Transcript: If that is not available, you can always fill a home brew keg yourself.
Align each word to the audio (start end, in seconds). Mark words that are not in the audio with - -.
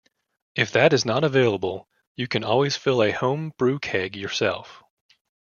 If 0.55 0.71
that 0.71 0.93
is 0.93 1.05
not 1.05 1.23
available, 1.23 1.87
you 2.15 2.27
can 2.27 2.43
always 2.43 2.75
fill 2.75 3.03
a 3.03 3.11
home 3.11 3.53
brew 3.59 3.77
keg 3.77 4.15
yourself. 4.17 4.81